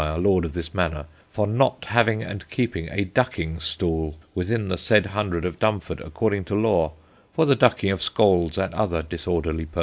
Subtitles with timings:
[0.17, 5.05] Lord of this Mannor, for not having and keeping a Ducking Stool within the said
[5.05, 6.93] Hundred of Dumford according to law,
[7.35, 9.79] for the ducking of scolds and other disorderly persons."